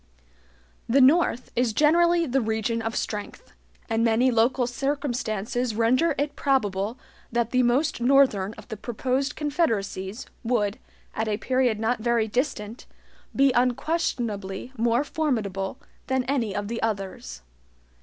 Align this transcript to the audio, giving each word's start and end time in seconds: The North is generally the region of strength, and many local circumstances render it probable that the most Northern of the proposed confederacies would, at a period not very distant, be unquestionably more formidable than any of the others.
The 0.89 0.99
North 0.99 1.51
is 1.55 1.73
generally 1.73 2.25
the 2.25 2.41
region 2.41 2.81
of 2.81 2.95
strength, 2.95 3.53
and 3.87 4.03
many 4.03 4.31
local 4.31 4.65
circumstances 4.65 5.75
render 5.75 6.15
it 6.17 6.35
probable 6.35 6.97
that 7.31 7.51
the 7.51 7.61
most 7.61 8.01
Northern 8.01 8.55
of 8.55 8.67
the 8.69 8.77
proposed 8.77 9.35
confederacies 9.35 10.25
would, 10.43 10.79
at 11.13 11.27
a 11.27 11.37
period 11.37 11.79
not 11.79 11.99
very 11.99 12.27
distant, 12.27 12.87
be 13.35 13.51
unquestionably 13.51 14.73
more 14.75 15.03
formidable 15.03 15.77
than 16.07 16.23
any 16.23 16.55
of 16.55 16.67
the 16.67 16.81
others. 16.81 17.43